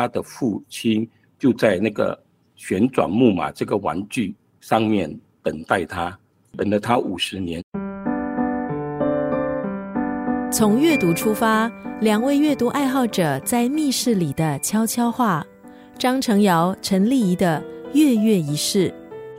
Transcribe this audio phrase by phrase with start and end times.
[0.00, 1.06] 他的父亲
[1.38, 2.18] 就在那个
[2.56, 6.18] 旋转木马这个玩具上面等待他，
[6.56, 7.62] 等了他五十年。
[10.50, 15.44] 从阅读出发，两位阅读爱好者在密室里的悄悄话。
[15.98, 17.62] 张成尧、陈丽仪的
[17.92, 18.90] 月月仪式。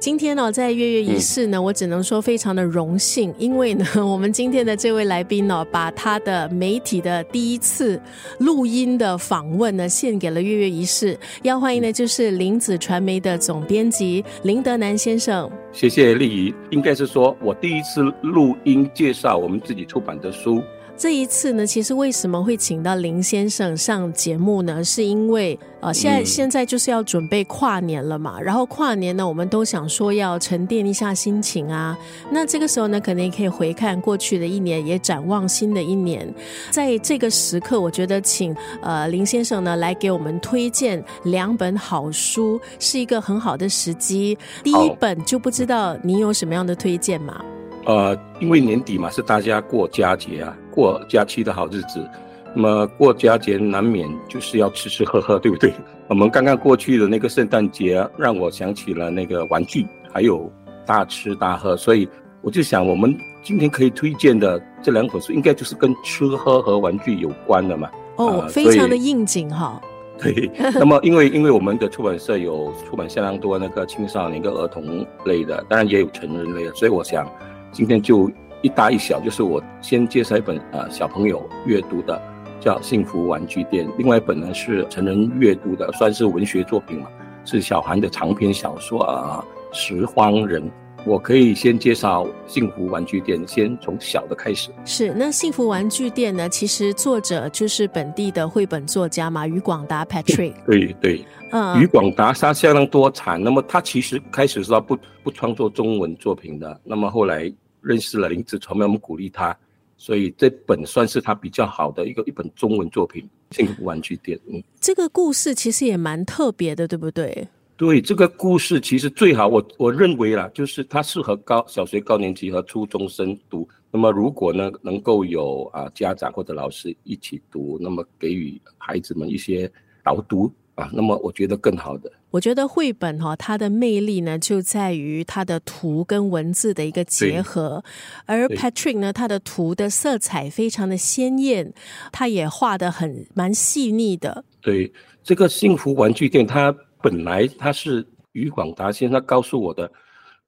[0.01, 8.01] 今天呢，在月月仪式呢，我只能说非常的荣幸，因为呢， 我们今天的这位来宾呢，把他的媒体的第一次
[8.39, 11.15] 录音的访问呢，献给了月月仪式。
[11.43, 15.47] 要欢迎的就是林子传媒的总编辑林德南先生。
[15.71, 20.63] 谢谢丽仪，应该是说我第一次录音介绍我们自己出版的书。
[21.01, 24.83] 这一次呢，其实为什么会请到林先生上节目呢？
[24.83, 28.39] 是因为呃，现在现在就是要准备跨年了嘛。
[28.39, 31.97] 然后跨年呢，我们都想说要沉淀一下心情啊。
[32.29, 36.31] 那这个时候呢，可能也可以回看过去的一年，也展望新的一年。
[36.69, 44.37] 在这个时刻，我觉得请呃林先生呢来给我们推荐两本好书，是一个很好的时机。
[44.63, 47.43] 第一本就不知道你有什么样的推荐吗？
[47.87, 52.07] 呃，因为年底嘛，是大家过佳节啊，过假期的好日子。
[52.53, 55.73] 那么过佳节难免就是要吃吃喝喝，对不对？
[56.09, 60.51] 我们刚刚过去的那个圣诞节，让我想起了那个玩具，还有
[60.85, 61.77] 大吃大喝。
[61.77, 62.09] 所以
[62.41, 67.89] 我就想，我们今天可以推荐的这两本书，应该就是跟吃喝和玩具有关的嘛。
[68.17, 69.81] 哦，非常的应景哈。
[70.19, 70.51] 对。
[70.73, 77.25] 那么因为因为我们的出版社有出版相当多那个青少年跟儿童类的，当然也有成人类的，所以我想。
[77.73, 78.29] 今天就
[78.61, 82.21] 一大一小，就是我先介绍一本呃小朋友阅读的，
[82.59, 87.07] 叫《幸福玩具店》；另外一本呢是成人阅读的，算是文学作品嘛，
[87.43, 89.43] 是小韩的长篇小说啊
[89.75, 90.61] 《拾荒人》。
[91.03, 94.69] 我可以先介绍《幸福玩具店》，先从小的开始。
[94.85, 100.53] 是，那《幸福玩具店》呢，其实作者就是本地的绘本作家嘛，余广达 Patrick。
[100.67, 103.41] 对对，嗯，余广达他相当多产。
[103.41, 107.51] 那么他其实开始是他不不创作中文作品的，那么后来。
[107.81, 109.57] 认识了林子传媒，我们鼓励他，
[109.97, 114.37] 所以这本算是他比较好的一个一本中文作品《幸福玩具店》。
[114.47, 117.47] 嗯，这个故事其实也蛮特别的，对不对？
[117.77, 123.67] 对，这个故事其实最好，我我认为啦，就是它适合高小学高年级和初中生读。
[123.91, 129.71] 那么如果呢，能够有啊家长或者老师一起读，那么给予孩子们一些
[130.03, 130.51] 导读。
[130.75, 132.09] 啊，那么我觉得更好的。
[132.31, 137.83] 我觉得绘本哈，它的魅力呢就在于它的图跟文字的一个结合。
[138.25, 141.73] 而 Patrick 呢，他的图的色彩非常的鲜艳，
[142.11, 144.43] 他也画的很蛮细腻的。
[144.61, 144.91] 对，
[145.21, 149.91] 这个幸福玩具店，它本来它是于广达先生告诉我的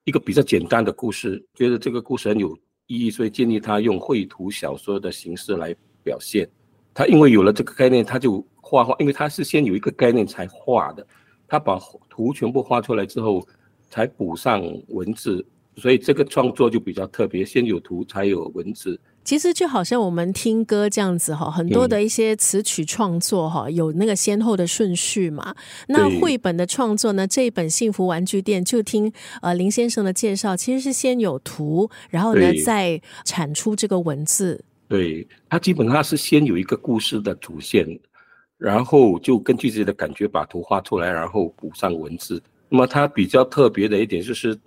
[0.05, 2.57] 一个比较简单的故事，觉得这个故事很有
[2.87, 6.49] 意义，所以建议他用绘图小说的形式来表现。
[6.93, 8.45] 他因为有了这个概念，他就。
[8.65, 11.05] 画画，因为他是先有一个概念才画的，
[11.53, 13.47] 他把图全部画出来之后，
[13.87, 15.45] 才补上文字，
[15.77, 18.99] 所以这个创作就比较特别，先有图才有文字。
[19.23, 25.55] 其实就好像我们听歌这样子哈，很多的一些词曲创作哈，有那个先后的顺序嘛。
[25.89, 29.13] 那绘本的创作呢，这一本《幸福玩具店》就听
[29.43, 34.65] 呃林先生的介绍，其实是先有图，然后呢再产出这个文字。
[34.87, 37.87] 对，它基本上是先有一个故事的主线。
[38.63, 42.41] 然后就根据自己的感觉把图画出来，然后补上文字。
[42.69, 44.57] 那么它比较特别的一点就是，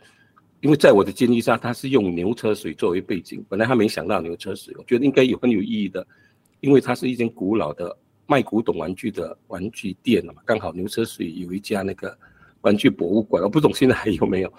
[0.61, 3.43] 因为在我的建议上，它是用牛车水作为背景。
[3.49, 6.07] 本来他没想到牛车水，我觉得应该有很有意义的，
[6.61, 7.97] 因为它是一间古老的
[8.27, 10.35] 卖古董玩具的玩具店嘛。
[10.45, 12.15] 刚好牛车水有一家那个
[12.61, 14.53] 玩具博物馆，我不懂现在还有没有。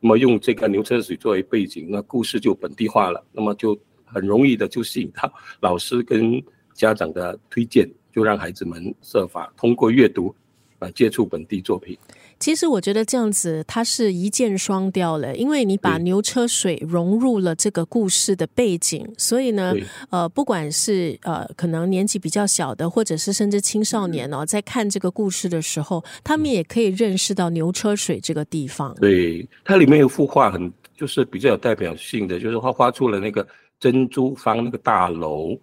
[0.00, 3.24] 那么用这个牛车水作为背景，那故事就本地化了。
[3.30, 6.42] 那么就很容易的就吸引到老师跟
[6.74, 7.88] 家长的推荐。
[8.12, 10.34] 就让孩子们设法通过阅读，
[10.78, 11.96] 啊，接触本地作品。
[12.38, 19.74] 其实我觉得这样子，它是一箭双雕了，因为你把牛车水融入了这个故事的背景，所以呢，
[20.08, 28.94] 呃，不管是呃可能年纪比较小的，或者是甚至青少年哦，在看这个故事的时候，他们也可以认识到牛车水这个地方。
[28.94, 33.46] 对，它里面有幅画，很就是比较有代表性的，就是画画出了那个
[33.78, 35.54] 珍珠坊那个大楼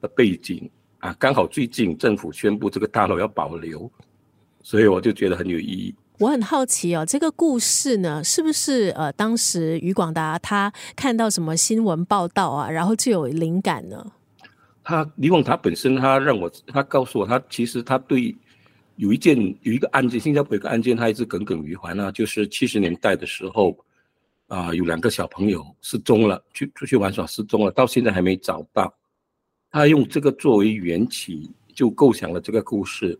[0.00, 0.68] 的背景。
[1.00, 3.90] 啊，刚好最近政府宣布这个大楼要保留，
[4.62, 5.94] 所以我就觉得很有意义。
[6.18, 14.12] 我很好奇哦，这个故事呢，是不是呃，当时余广达他看到什么新闻报道啊，然后就有灵感呢？
[14.82, 18.34] 他李广达本身，他让我，他告诉我，他其实他对
[18.96, 23.76] 有一件有一个案件，新加坡一个案件，他一直耿耿于怀呢，就是七十年代的时候，
[24.48, 28.94] 啊，有两个小朋友失踪了，去出去玩耍失踪了，到现在还没找到。
[29.70, 33.18] 他用这个作为缘起，就构想了这个故事。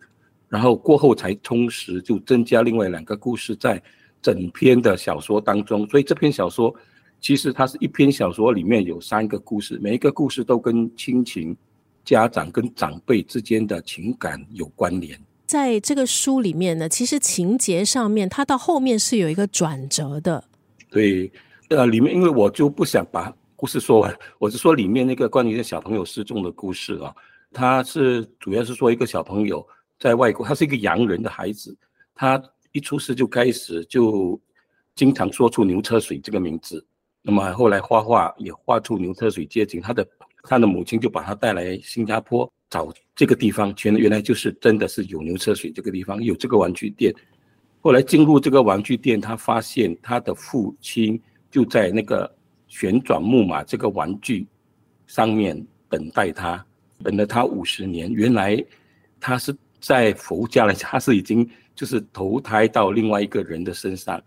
[0.48, 3.82] 然后过后才充实，就增加另外两个故事在
[4.22, 5.86] 整篇的小说当中。
[5.88, 6.72] 所以这篇小说
[7.20, 11.54] 其实它是一篇小说里面有三个故事，每一个故事都跟亲情、
[12.04, 15.18] 家长跟长辈之间的情感有关联。
[15.46, 20.44] 在这个书里面呢，其实情节上面它到后面是有一个转折的。
[20.90, 21.30] 对，
[21.70, 27.14] 呃，里面因为我就不想把故事说完，我是说里面那个关于小朋友失踪的故事啊，
[27.52, 29.66] 他是主要是说一个小朋友。
[29.98, 31.74] 在外国，他是一个洋人的孩子，
[32.14, 32.40] 他
[32.72, 34.38] 一出世就开始就
[34.94, 36.84] 经常说出牛车水这个名字。
[37.22, 40.06] 那么后来画画也画出牛车水街景，他的
[40.42, 47.10] 他的母亲就把他带来新加坡找这个地方，原原来就是真的是有牛车水这个地方有这个玩具店。
[47.80, 51.18] 后来进入这个玩具店，他发现他的父亲
[51.50, 52.30] 就在那个
[52.68, 54.46] 旋转木马这个玩具
[55.06, 56.64] 上面等待他，
[57.02, 58.12] 等了他五十年。
[58.12, 58.64] 原来
[59.20, 59.56] 他是。
[59.78, 64.20] 在佛家来讲，他是已经就是投胎到另外一个人的身上，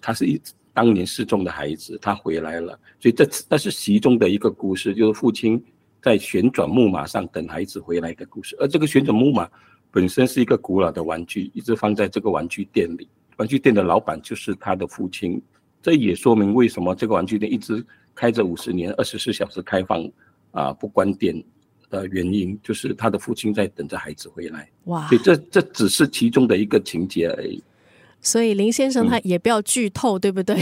[0.00, 0.40] 他是一
[0.72, 5.62] 当年失踪的孩子，他回来了，所以这那是其中的一个故事，就是父亲
[6.00, 8.56] 在旋转木马上等孩子回来的故事。
[8.58, 9.50] 而这个旋转木马
[9.90, 13.06] 本身是一个古老的玩具，一直放在这个玩具店里，
[13.36, 15.42] 玩具店的老板就是他的父亲，
[15.84, 20.10] 这也说明为什么这个玩具店一直开着五十年，二十四小时开放
[20.50, 21.40] 啊，不关店。
[21.90, 25.06] 的原因就是他的父亲在等着孩子回来，哇！
[25.06, 27.62] 所以这这只是其中的一个情节而已。
[28.20, 30.56] 所以林先生他也不要剧透，对不对？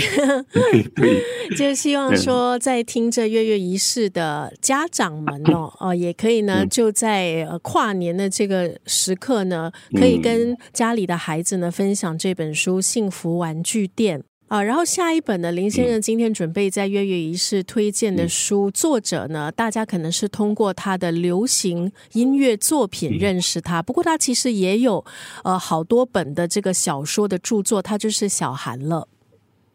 [0.94, 1.22] 对，
[1.56, 14.20] 就希望说在听着月月仪式的家长们哦， 哦，也可以呢，就在跨年的这个时刻呢，可以跟家里的孩子呢分享这本书《幸福玩具店》。
[14.52, 25.02] 啊，然后下一本呢，林先生今天准备在月月仪式推荐的书，作者呢，大家可能是通过他的流行音乐作品认识他，不过他其实也有
[25.42, 29.08] 呃好多本的这个小说的著作，他就是小韩了。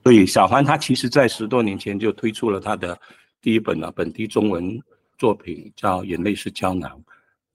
[0.03, 2.95] 对，小韩他其实在十多年前就推出了他的
[3.41, 4.79] 第一本呢本地中文
[5.17, 6.91] 作品，叫《眼泪是胶囊》，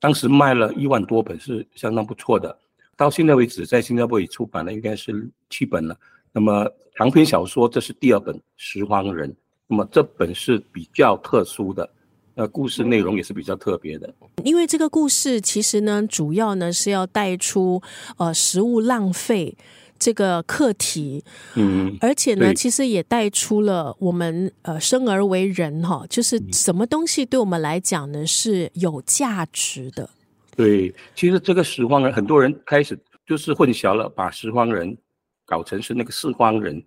[0.00, 2.58] 当时卖了一万多本，是相当不错的。
[2.96, 5.96] 到现在为止，在新加坡已出版了应该是七本了。
[6.32, 9.30] 那么长篇小说，这是第二本《拾荒人》。
[9.68, 11.88] 那么这本是比较特殊的，
[12.34, 14.12] 呃，故事内容也是比较特别的。
[14.44, 17.80] 因为这个故事其实呢，主要呢是要带出
[18.18, 19.56] 呃食物浪费
[19.98, 21.24] 这个课题，
[21.54, 30.10] 嗯，而且呢，其实也带出了我们呃生而为人哈，就是什么东西对我们来讲呢是有价值的。
[30.54, 34.94] 对，其实这个拾荒人，很多人开始就是混淆了，把拾荒人。
[35.52, 36.82] 搞成是那个拾荒人，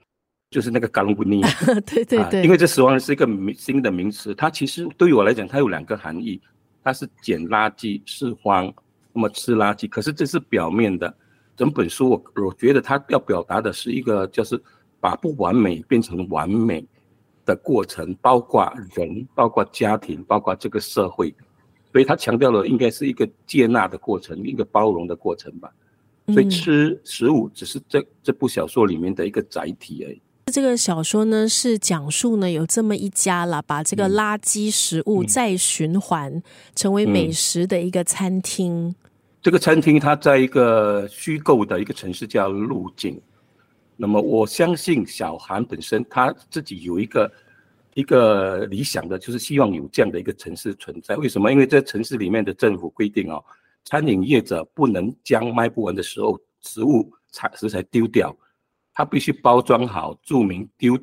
[0.50, 1.44] 就是那个嘎隆布尼。
[1.86, 6.42] 对对对，因为这拾荒人是一个新的名词，它其实对于我来讲，它有两个含义，
[6.84, 8.74] 它是捡垃圾、拾荒，
[9.14, 9.88] 那么吃垃圾。
[9.88, 11.16] 可是这是表面的，
[11.56, 14.60] 整本书我我觉得它要表达的是一个，就是
[15.00, 16.84] 把不完美变成完美
[17.46, 21.32] 的过程，包括人，包括家庭，包括这个社会，
[21.92, 25.72] 所以他强调了应该是一个接纳的过程，一个包容的过程吧。
[26.28, 30.22] 所以吃食物只是这这部小说里面的一个载体而已。
[30.52, 36.42] 这个小说呢是讲述呢有这么一家啦，把这个垃圾食物再循环
[36.76, 38.96] 成为美食的一个餐厅。
[39.42, 43.20] 这个餐厅它在一个虚构的一个城市叫路径。
[43.96, 47.32] 那么我相信小韩本身他自己有一个
[47.94, 51.16] 一个理想的，就是希望有这样的一个城市存在。
[51.16, 51.52] 为什么？
[51.52, 53.44] 因为在城市里面的政府规定哦。
[53.86, 58.36] 餐饮业者不能将卖不完的时候食物材食材丢掉，
[58.94, 61.00] 他必须包装好，注明丢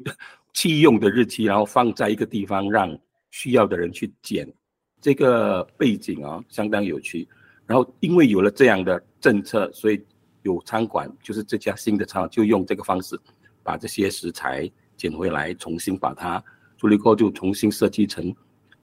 [0.52, 2.98] 弃用的日期，然后放在一个地方让
[3.30, 4.52] 需要的人去捡。
[5.00, 7.28] 这个背景啊相当有趣。
[7.66, 10.04] 然后因为有了这样的政策，所以
[10.42, 13.18] 有餐馆就是这家新的餐馆就用这个方式
[13.62, 16.42] 把这些食材捡回来，重新把它
[16.76, 18.34] 处理过，就重新设计成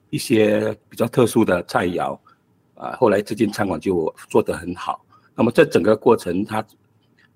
[0.08, 2.18] 一些比较特殊的菜肴。
[2.80, 5.04] 啊，后来这间餐馆就做得很好。
[5.34, 6.64] 那么这整个过程，它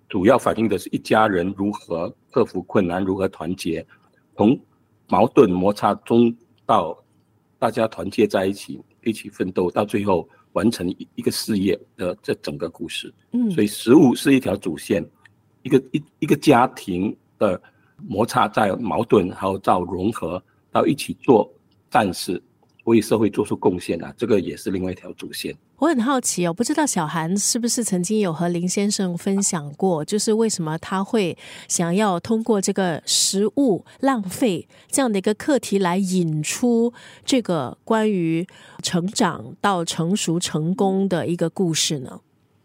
[0.08, 3.86] 主要反映的是一家人如何克服困难，如何团结，
[4.36, 4.58] 从
[5.08, 6.34] 矛盾摩擦中
[6.64, 6.96] 到
[7.58, 13.12] 大家团结在一起，一起奋斗，到最后完成一一个事业的这整个故事。
[13.32, 15.06] 嗯，所以食物是一条主线，
[15.62, 17.60] 一个一一个家庭的
[17.98, 21.52] 摩擦在矛盾，还有到融合，到一起做
[21.90, 22.42] 战事。
[22.84, 25.54] 为社会做出贡献啊，这个也是另外一条主线。
[25.78, 31.36] 我很好奇哦，不知道小韩是不是曾经有和林先生分享过，就是为什么他会
[31.68, 36.92] 想要通过这个食物浪费这样的一个课题来引出
[37.24, 38.46] 这个关于
[38.82, 42.20] 成长到成熟成功的一个故事呢？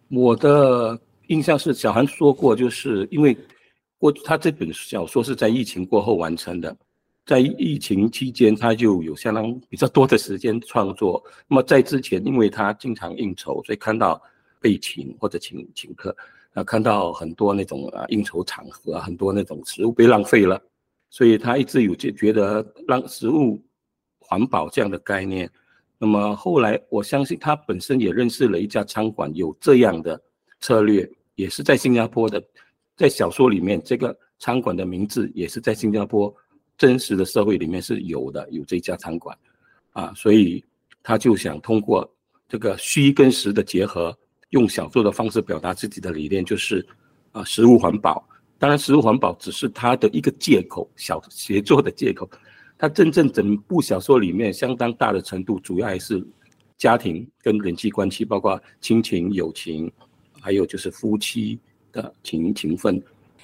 [0.10, 3.38] 我的印象是小韩说过，就是因为
[3.98, 6.76] 过他这本小说是在疫情过后完成的，
[7.30, 11.24] 在疫情期间他就有相当比较多的时间创作。
[11.48, 14.20] 那么在之前，因为他经常应酬，所以看到
[14.60, 16.10] 被请或者请请客，
[16.56, 20.60] 啊，看到很多那种啊应酬场合，很多那种食物被浪费了，
[21.12, 23.62] 所以他一直有觉觉得让食物
[24.18, 25.48] 环保这样的概念。
[26.00, 30.20] 那么后来，我相信他本身也认识了一家餐馆，有这样的
[30.62, 32.44] 策略，也是在新加坡的。
[32.98, 36.36] 在小说里面，这个餐馆的名字也是在新加坡
[36.80, 39.38] 真实的社会里面是有的，有这家餐馆，
[39.92, 40.64] 啊，所以
[41.04, 42.10] 他就想通过
[42.48, 44.18] 这个虚跟实的结合，
[44.52, 46.84] 用小说的方式表达自己的理念，就是
[47.34, 48.26] 啊，食物环保。
[48.58, 52.30] 当然，食物环保只是他的一个借口，小写作的借口。
[52.78, 56.26] 他真正整部小说里面相当大的程度，主要还是
[56.78, 59.92] 家庭跟人际关系，包括亲情、友情，
[60.40, 61.60] 还有就是夫妻
[61.92, 63.02] 的情情分。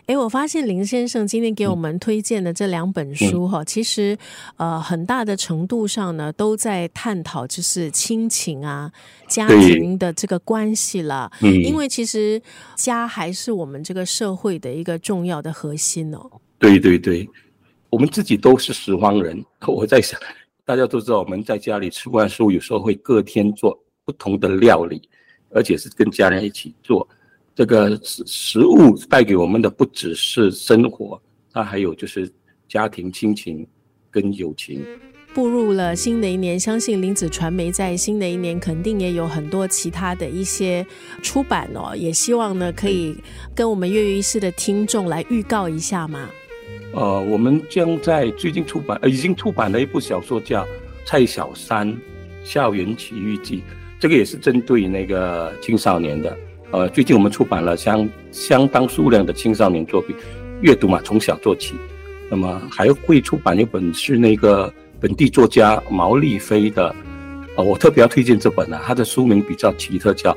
[0.08, 4.16] 哎，我发现林先生今天给我们推荐的这两本书哈，其实
[4.58, 8.92] 呃很大的程度上呢，都在探讨就是亲情啊、
[9.28, 11.32] 家庭的这个关系了。
[11.42, 12.42] 嗯，因为其实
[12.76, 16.30] 家还是我们这个社会的一个重要的核心哦。
[16.60, 17.28] 对对对。
[17.90, 20.20] 我们自己都是拾荒人，我在想，
[20.66, 25.02] 大家都知道，我们在家里吃完书，有时候会各天做不同的料理，
[25.52, 27.08] 而且是跟家人一起做。
[27.56, 31.20] 这个食食物带给我们的不只是生活，
[31.54, 32.30] 它还有就是
[32.68, 33.66] 家庭亲情
[34.12, 34.86] 跟友情。
[35.34, 40.86] 步入了新的一年，相信林子传媒在新的一年肯定也有很多其他的一些
[41.22, 43.16] 出版哦，也希望呢可以
[43.56, 46.30] 跟我们粤语室的听众来预告一下嘛。
[46.94, 50.64] 呃，我们将在最近出版，呃，已经出版了一部小说，叫
[51.06, 51.98] 《蔡小三
[52.44, 53.58] 校园奇遇记》，
[53.98, 56.38] 这个也是针对那个青少年的。
[56.76, 60.14] 呃，最近我们出版了相相当数量的青少年作品，
[60.60, 61.74] 阅读嘛，从小做起。
[62.30, 66.94] 那么还会出版一本是那个本地作家毛利飞的，
[67.56, 70.34] 呃，我特别要推荐这本呢，它的书名比较奇特，叫《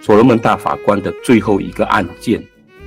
[0.00, 2.40] 所罗门大法官的最后一个案件》。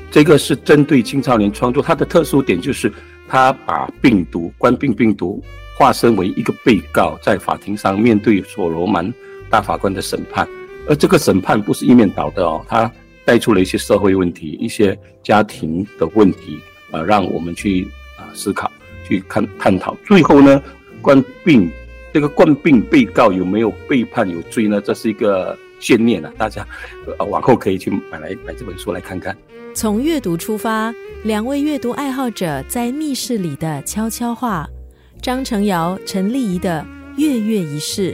[0.10, 2.91] 这个是针对青少年创作，它的特殊点就是
[3.27, 5.39] 他把病毒冠病病毒
[5.77, 9.13] 化身为一个被告，在法庭上面对所罗门
[9.48, 10.48] 大法官的审判，
[10.89, 12.91] 而这个审判不是一面倒的哦，他
[13.24, 16.58] 带出了一些社会问题、一些家庭的问题，
[16.89, 18.72] 呃，让我们去啊思考、
[19.08, 19.96] 去看探讨。
[20.03, 20.60] 最后呢，
[21.00, 21.69] 冠病
[22.12, 24.81] 这个冠病被告有没有被判有罪呢？
[24.81, 26.67] 这是一个悬念啊，大家
[27.19, 29.38] 呃往后可以去买来买这本书来看看。
[29.75, 30.91] 从阅读出发，
[31.22, 34.67] 两位阅读爱好者在密室里的悄悄话。
[35.22, 36.84] 张成尧、陈丽仪的
[37.22, 38.12] 《月月仪式》。